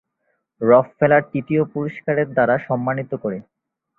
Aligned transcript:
Rockefeller 0.61 1.23
তৃতীয় 1.31 1.63
পুরষ্কারের 1.71 2.27
দ্বারা 2.33 2.55
সম্মানিত 2.67 3.11
করে। 3.23 3.37